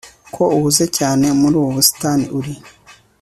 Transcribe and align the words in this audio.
ko 0.33 0.43
uhuze 0.55 0.85
cyane 0.97 1.25
muri 1.39 1.55
ubu 1.59 1.69
busitani 1.77 2.25
uri 2.39 2.53